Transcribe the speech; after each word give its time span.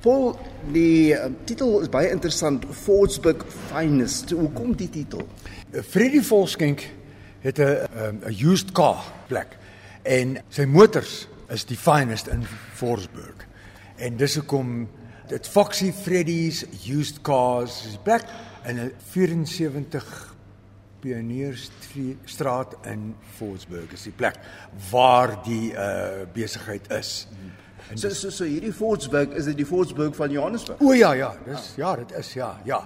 Paul, 0.00 0.36
die 0.70 1.10
uh, 1.10 1.26
titel 1.44 1.80
is 1.82 1.88
baie 1.90 2.10
interessant, 2.14 2.62
Fordsburg 2.84 3.42
Finest. 3.66 4.30
Hoe 4.30 4.50
kom 4.54 4.76
die 4.78 4.86
titel? 4.94 5.24
Freddie 5.74 6.22
Volskenk 6.22 6.84
het 7.42 7.58
'n 7.58 8.22
'n 8.22 8.36
used 8.38 8.72
car 8.72 9.02
plek 9.26 9.58
en 10.02 10.38
sy 10.48 10.64
motors 10.64 11.26
is 11.50 11.64
die 11.64 11.76
finest 11.76 12.26
in 12.26 12.46
Fordsburg. 12.74 13.46
En 13.96 14.16
dis 14.16 14.34
hoekom 14.34 14.88
dit 15.28 15.48
Foxy 15.48 15.92
Freddy's 15.92 16.64
used 16.86 17.20
cars 17.22 17.86
is 17.86 17.98
plek 18.02 18.24
in 18.66 18.78
'n 18.78 18.92
74 19.10 20.34
Pionierstraat 21.00 22.76
in 22.86 23.14
Fordsburg 23.36 23.92
is 23.92 24.02
die 24.02 24.12
plek 24.12 24.38
waar 24.90 25.42
die 25.42 25.72
uh 25.72 26.26
besigheid 26.32 26.90
is. 26.90 27.26
En 27.30 27.47
so 27.94 28.10
so 28.10 28.30
so 28.30 28.44
hierdie 28.44 28.72
Fordsburg 28.72 29.32
is 29.36 29.44
dit 29.44 29.56
die 29.56 29.66
Fordsburg 29.66 30.16
van 30.16 30.30
Johannesburg. 30.30 30.80
O 30.80 30.92
ja 30.92 31.12
ja, 31.14 31.32
dis 31.44 31.74
ja, 31.76 31.96
dit 31.96 32.12
is 32.18 32.32
ja, 32.34 32.52
ja. 32.64 32.82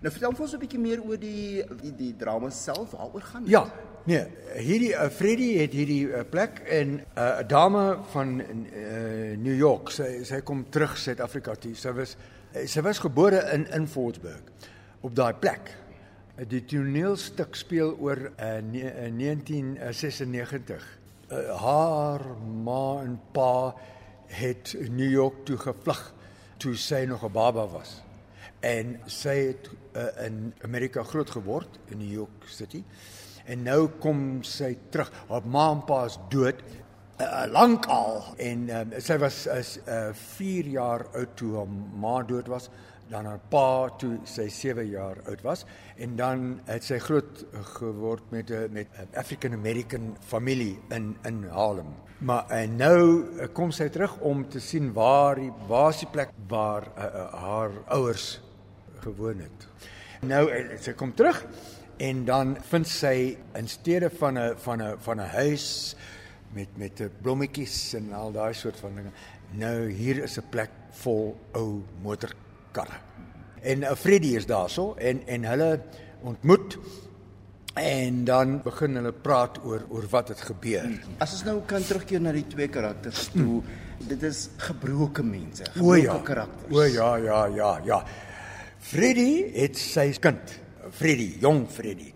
Nou 0.00 0.12
vertel 0.12 0.34
ons 0.36 0.52
'n 0.54 0.60
bietjie 0.60 0.80
meer 0.80 1.02
oor 1.02 1.18
die 1.18 1.64
die 1.82 1.92
die 1.96 2.14
drama 2.16 2.50
self, 2.50 2.92
waaroor 2.92 3.22
gaan 3.22 3.42
dit? 3.42 3.50
Ja, 3.50 3.64
nee, 4.04 4.26
hierdie 4.60 4.92
uh, 4.94 5.08
Freddy 5.10 5.56
het 5.58 5.72
hierdie 5.72 6.08
uh, 6.08 6.24
plek 6.30 6.60
en 6.68 7.00
'n 7.00 7.02
uh, 7.18 7.48
dame 7.48 7.98
van 8.12 8.40
uh, 8.40 9.36
New 9.36 9.56
York, 9.56 9.90
sy 9.90 10.24
sy 10.24 10.40
kom 10.40 10.66
terug 10.70 10.96
Suid-Afrika 10.98 11.54
toe. 11.54 11.74
Sy 11.74 11.92
was 11.92 12.16
sy 12.64 12.80
was 12.80 12.98
gebore 12.98 13.40
in 13.52 13.66
in 13.72 13.86
Fordsburg 13.86 14.42
op 15.00 15.14
daai 15.14 15.34
plek. 15.34 15.74
Die 16.36 16.64
toneelstuk 16.64 17.56
speel 17.56 17.96
oor 17.98 18.30
uh, 18.36 18.60
ne, 18.60 18.84
uh, 18.84 19.10
1996. 19.10 20.84
Uh, 21.30 21.56
haar 21.58 22.20
ma 22.62 23.02
en 23.02 23.18
pa 23.32 23.74
het 24.26 24.74
New 24.90 25.10
York 25.10 25.44
toe 25.44 25.56
gevlug 25.56 26.14
toe 26.56 26.74
sy 26.76 27.04
nog 27.08 27.24
'n 27.24 27.32
baba 27.32 27.66
was. 27.68 28.02
En 28.60 29.00
sy 29.06 29.46
het 29.46 29.68
uh, 29.96 30.24
in 30.26 30.54
Amerika 30.62 31.02
groot 31.02 31.30
geword 31.30 31.78
in 31.86 31.98
New 31.98 32.12
York 32.12 32.44
City. 32.46 32.84
En 33.44 33.62
nou 33.62 33.88
kom 33.88 34.42
sy 34.42 34.76
terug. 34.90 35.12
Haar 35.28 35.46
ma 35.46 35.70
en 35.70 35.84
pa 35.84 36.04
is 36.04 36.18
dood 36.28 36.62
uh, 37.20 37.44
lank 37.48 37.86
al 37.86 38.24
en 38.42 38.68
um, 38.70 38.92
sy 39.00 39.16
was 39.22 39.46
is 39.46 39.76
uh, 39.88 40.10
4 40.36 40.68
jaar 40.74 41.06
oud 41.14 41.36
toe 41.38 41.54
haar 41.56 41.72
ma 42.02 42.20
dood 42.26 42.48
was 42.52 42.70
dan 43.10 43.28
haar 43.28 43.42
pa 43.50 43.88
toe 44.00 44.16
sy 44.26 44.48
7 44.50 44.86
jaar 44.90 45.20
oud 45.30 45.44
was 45.46 45.64
en 46.02 46.16
dan 46.18 46.46
het 46.66 46.84
sy 46.84 46.98
groot 47.02 47.44
geword 47.76 48.32
met 48.34 48.50
'n 48.50 48.72
met 48.72 48.88
'n 48.98 49.16
African 49.16 49.52
American 49.52 50.16
familie 50.20 50.78
in 50.90 51.16
in 51.24 51.44
Harlem. 51.50 51.94
Maar 52.18 52.50
en 52.50 52.76
nou 52.76 53.46
kom 53.52 53.70
sy 53.70 53.88
terug 53.88 54.18
om 54.20 54.48
te 54.48 54.60
sien 54.60 54.92
waar 54.92 55.34
die 55.34 55.52
waar 55.68 55.90
is 55.90 55.98
die 55.98 56.10
plek 56.10 56.30
waar 56.48 56.82
uh, 56.98 57.04
uh, 57.04 57.32
haar 57.32 57.70
ouers 57.86 58.40
gewoon 59.00 59.38
het. 59.38 59.66
Nou 60.20 60.50
sy 60.80 60.92
kom 60.92 61.14
terug 61.14 61.46
en 61.96 62.24
dan 62.24 62.56
vind 62.60 62.88
sy 62.88 63.38
in 63.54 63.68
steede 63.68 64.10
van 64.10 64.38
'n 64.38 64.54
van 64.56 64.82
'n 64.82 64.96
van 64.98 65.20
'n 65.20 65.28
huis 65.28 65.96
met 66.56 66.76
met 66.80 67.02
blommetjies 67.22 67.94
en 67.98 68.12
al 68.16 68.32
daai 68.32 68.54
soort 68.56 68.80
van 68.80 68.96
dinge. 68.96 69.12
Nou 69.60 69.90
hier 69.90 70.22
is 70.24 70.38
'n 70.38 70.48
plek 70.50 70.70
vol 71.02 71.36
ou 71.52 71.82
motor 72.02 72.32
karre. 72.72 73.00
En 73.60 73.82
uh, 73.82 73.94
Freddy 73.94 74.36
is 74.36 74.46
daarso 74.46 74.94
en 74.94 75.22
en 75.26 75.44
hulle 75.44 75.80
ontmoet 76.22 76.78
en 77.74 78.24
dan 78.24 78.62
begin 78.64 78.96
hulle 78.96 79.12
praat 79.12 79.58
oor 79.64 79.84
oor 79.88 80.06
wat 80.10 80.28
het 80.28 80.40
gebeur. 80.40 80.88
As 81.18 81.32
ons 81.32 81.44
nou 81.44 81.60
kan 81.66 81.82
terugkeer 81.82 82.20
na 82.20 82.32
die 82.32 82.46
twee 82.46 82.68
karakters 82.68 83.28
toe, 83.34 83.60
hmm. 83.60 84.08
dit 84.08 84.22
is 84.22 84.48
gebroke 84.56 85.22
mense, 85.22 85.64
gebroke 85.64 86.00
ja. 86.00 86.18
karakters. 86.24 86.72
O 86.72 86.82
ja, 86.82 87.16
ja, 87.16 87.46
ja, 87.46 87.80
ja. 87.84 88.04
Freddy 88.80 89.52
het 89.52 89.76
sy 89.76 90.12
kind, 90.20 90.60
Freddy, 90.90 91.36
jong 91.40 91.66
Freddy 91.68 92.15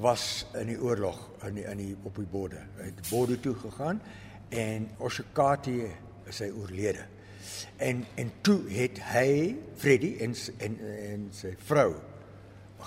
was 0.00 0.46
in 0.60 0.66
die 0.66 0.78
oorlog 0.80 1.18
in 1.46 1.54
die, 1.54 1.64
in 1.64 1.80
die 1.80 1.96
op 2.02 2.16
die 2.16 2.28
borde. 2.28 2.62
Hy 2.78 2.88
het 2.90 3.02
borde 3.10 3.40
toe 3.40 3.54
gegaan 3.54 4.00
en 4.48 4.88
Oshikati 4.98 5.82
is 6.30 6.40
hy 6.44 6.50
oorlede. 6.50 7.04
En 7.82 8.04
en 8.20 8.32
toe 8.46 8.60
het 8.70 9.00
hy 9.12 9.56
Freddy 9.76 10.16
en 10.24 10.34
en 10.58 10.78
en 10.86 11.28
sy 11.34 11.54
vrou 11.66 11.92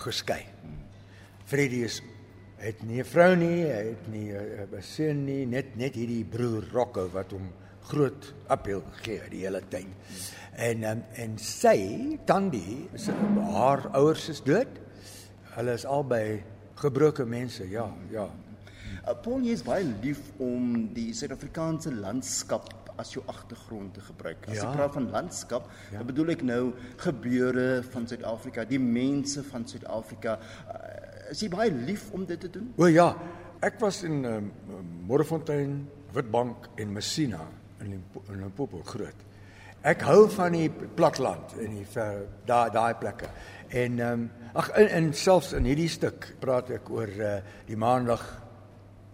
geskei. 0.06 0.42
Freddy 1.46 1.84
is 1.86 2.02
het 2.58 2.82
nie 2.84 3.02
'n 3.02 3.06
vrou 3.06 3.36
nie, 3.36 3.64
hy 3.64 3.86
het 3.92 4.08
nie 4.08 4.32
'n 4.32 4.82
seun 4.82 5.26
nie, 5.26 5.46
net 5.46 5.76
net 5.76 5.96
hierdie 5.96 6.26
broer 6.26 6.64
Rocco 6.72 7.10
wat 7.10 7.32
hom 7.32 7.52
groot 7.82 8.34
appel 8.48 8.84
gee 9.04 9.22
die 9.30 9.44
hele 9.46 9.62
tyd. 9.70 9.88
En 10.56 10.84
en, 10.84 11.04
en 11.16 11.38
sy 11.38 12.18
Tandi, 12.26 12.90
sy, 12.96 13.12
haar 13.52 13.90
ouers 13.94 14.30
is 14.30 14.42
dood. 14.42 14.68
Hulle 15.56 15.74
is 15.74 15.86
albei 15.86 16.44
gebroke 16.80 17.26
mense, 17.26 17.68
ja, 17.70 17.88
ja. 18.12 18.30
Paul 19.24 19.46
jy 19.46 19.54
is 19.54 19.62
baie 19.66 19.86
lief 20.02 20.22
om 20.42 20.88
die 20.96 21.12
Suid-Afrikaanse 21.14 21.94
landskap 21.94 22.72
as 23.02 23.12
jou 23.14 23.24
agtergrond 23.30 23.94
te 23.98 24.04
gebruik. 24.06 24.48
As 24.50 24.60
ja. 24.60 24.70
ek 24.70 24.78
praat 24.80 24.96
van 24.96 25.10
landskap, 25.14 25.68
ja. 25.92 26.00
dan 26.00 26.10
bedoel 26.10 26.34
ek 26.36 26.46
nou 26.48 26.62
gebeure 27.04 27.68
van 27.92 28.08
Suid-Afrika, 28.10 28.66
die 28.70 28.82
mense 28.82 29.44
van 29.50 29.68
Suid-Afrika. 29.70 30.38
Uh, 30.72 30.80
is 31.34 31.44
jy 31.44 31.52
baie 31.54 31.74
lief 31.74 32.08
om 32.16 32.26
dit 32.28 32.40
te 32.40 32.52
doen? 32.52 32.72
O 32.80 32.90
ja, 32.90 33.12
ek 33.66 33.78
was 33.84 34.02
in 34.08 34.24
uh, 34.26 34.40
Modderfontein, 35.10 35.84
Witbank 36.16 36.70
en 36.80 36.96
Messina 36.96 37.44
in 37.84 38.00
in 38.00 38.42
Limpopo 38.42 38.82
groot. 38.88 39.26
Ek 39.86 40.02
hou 40.08 40.24
van 40.34 40.56
die 40.56 40.70
platland 40.98 41.52
en 41.62 41.76
die 41.78 41.86
ver 41.86 42.24
daai 42.50 42.72
daai 42.74 42.96
plekke. 42.98 43.28
En 43.70 44.00
ehm 44.02 44.24
um, 44.24 44.24
ag 44.58 44.72
in, 44.80 44.88
in 44.98 45.10
selfs 45.14 45.52
in 45.54 45.68
hierdie 45.68 45.92
stuk 45.92 46.26
praat 46.42 46.72
ek 46.74 46.90
oor 46.90 47.12
uh, 47.22 47.34
die 47.68 47.78
maandag 47.78 48.24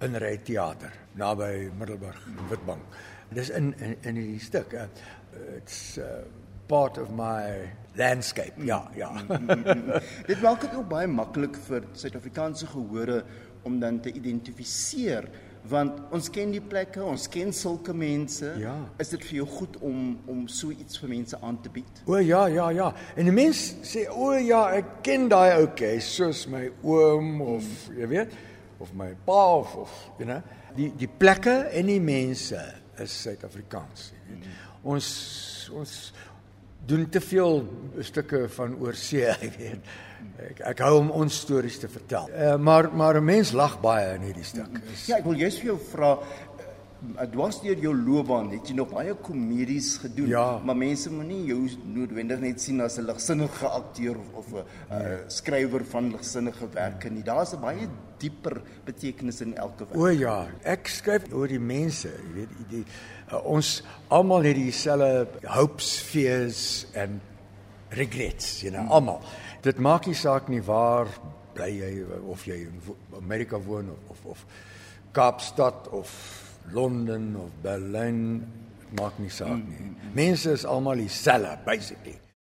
in 0.06 0.16
ry 0.22 0.38
teater 0.48 0.94
naby 1.20 1.72
Middelburg 1.76 2.22
in 2.30 2.48
Witbank. 2.54 2.96
Dis 3.36 3.52
in 3.52 3.74
in 3.84 3.98
in 4.08 4.16
die 4.22 4.40
stuk. 4.40 4.72
Uh, 4.72 4.88
it's 5.58 5.98
uh, 5.98 6.24
part 6.72 6.98
of 6.98 7.12
my 7.12 7.68
landscape. 8.00 8.56
Ja, 8.64 8.86
ja. 8.96 9.12
dit 10.32 10.42
maak 10.42 10.64
dit 10.64 10.76
ook 10.76 10.88
baie 10.88 11.08
maklik 11.08 11.60
vir 11.68 11.90
Suid-Afrikaanse 11.92 12.72
gehore 12.72 13.24
om 13.68 13.80
dan 13.80 14.00
te 14.00 14.14
identifiseer 14.16 15.28
want 15.70 16.00
ons 16.14 16.30
ken 16.34 16.52
die 16.54 16.62
plekke, 16.64 17.04
ons 17.06 17.28
ken 17.32 17.52
sulke 17.54 17.94
mense. 17.94 18.48
Ja. 18.62 18.74
Is 19.02 19.12
dit 19.14 19.24
vir 19.30 19.42
jou 19.42 19.48
goed 19.60 19.78
om 19.86 20.00
om 20.32 20.46
so 20.50 20.74
iets 20.74 21.00
vir 21.02 21.12
mense 21.14 21.38
aan 21.42 21.60
te 21.62 21.70
bied? 21.74 22.02
O 22.10 22.18
ja, 22.18 22.46
ja, 22.52 22.70
ja. 22.76 22.90
En 23.16 23.30
die 23.30 23.36
mens 23.36 23.62
sê 23.88 24.08
o 24.10 24.32
ja, 24.38 24.64
ek 24.80 25.02
ken 25.06 25.30
daai 25.32 25.60
ou 25.60 25.68
okay, 25.70 26.00
soos 26.04 26.48
my 26.52 26.66
oom 26.82 27.42
of 27.46 27.68
hmm. 27.68 28.00
jy 28.02 28.10
weet 28.16 28.40
of 28.82 28.94
my 28.98 29.12
pa 29.26 29.42
of, 29.60 29.76
of 29.86 29.94
you 30.18 30.26
know, 30.26 30.42
die 30.76 30.90
die 30.98 31.10
plekke 31.10 31.54
en 31.70 31.92
die 31.92 32.02
mense 32.02 32.60
is 33.02 33.14
Suid-Afrikaans. 33.24 34.12
Ons 34.82 35.10
ons 35.78 35.98
doen 36.90 37.06
te 37.14 37.22
veel 37.22 37.62
stukke 38.02 38.48
van 38.56 38.74
oorsee, 38.82 39.30
ek 39.30 39.60
weet. 39.62 39.92
Ek 40.50 40.62
ek 40.74 40.80
hou 40.86 40.96
om 41.00 41.12
ons 41.12 41.42
stories 41.46 41.80
te 41.80 41.88
vertel. 41.88 42.30
Uh, 42.30 42.56
maar 42.58 42.90
maar 42.94 43.18
'n 43.20 43.26
mens 43.26 43.52
lag 43.52 43.80
baie 43.82 44.16
in 44.16 44.22
hierdie 44.22 44.44
stuk. 44.44 44.82
Ja, 45.08 45.18
ek 45.18 45.26
wil 45.26 45.36
jous 45.36 45.60
vir 45.60 45.66
jou 45.66 45.80
vra 45.92 46.18
dwars 47.32 47.58
deur 47.64 47.80
jou 47.82 47.94
loopbaan 47.98 48.52
het 48.54 48.70
jy 48.70 48.76
nog 48.78 48.92
baie 48.94 49.14
komedies 49.26 49.96
gedoen, 50.04 50.30
ja. 50.30 50.46
maar 50.66 50.78
mense 50.78 51.10
moenie 51.10 51.40
jou 51.50 51.64
noodwendig 51.96 52.42
net 52.44 52.62
sien 52.62 52.82
as 52.82 53.00
'n 53.00 53.08
ligsinnige 53.08 53.68
akteur 53.68 54.18
of 54.34 54.54
'n 54.54 54.64
nee. 54.90 55.00
uh, 55.00 55.18
skrywer 55.28 55.84
van 55.86 56.12
ligsinnige 56.12 56.68
werke 56.74 57.10
nie. 57.10 57.24
Daar's 57.24 57.54
'n 57.54 57.62
baie 57.62 57.88
dieper 58.20 58.62
betekenis 58.86 59.42
in 59.42 59.56
elke 59.56 59.86
werk. 59.86 59.98
O 59.98 60.08
ja, 60.08 60.48
ek 60.64 60.88
skryf 60.88 61.34
oor 61.34 61.48
die 61.48 61.60
mense, 61.60 62.08
jy 62.08 62.34
weet, 62.36 62.50
die, 62.58 62.68
die 62.70 62.86
uh, 63.32 63.46
ons 63.46 63.84
almal 64.10 64.44
het 64.44 64.56
dieselfde 64.56 65.28
hopes, 65.48 66.00
fears 66.00 66.86
and 66.96 67.22
regrets, 67.98 68.62
know, 68.72 68.86
hmm. 68.86 68.92
almal. 68.92 69.22
Dit 69.62 69.80
maak 69.80 70.08
nie 70.08 70.18
saak 70.18 70.50
nie 70.50 70.62
waar 70.66 71.12
bly 71.56 71.70
jy 71.76 71.92
of 72.32 72.46
jy 72.48 72.64
in 72.66 72.82
Amerika 73.18 73.60
woon 73.60 73.92
of 74.10 74.26
of 74.26 74.46
Kaapstad 75.12 75.90
of 75.92 76.10
Londen 76.72 77.36
of 77.36 77.52
Berlyn 77.64 78.48
maak 78.98 79.20
nie 79.20 79.32
saak 79.34 79.60
nie. 79.60 79.92
Mense 80.16 80.56
is 80.56 80.66
almal 80.66 81.04
dieselfde 81.04 81.58
basically. 81.66 82.22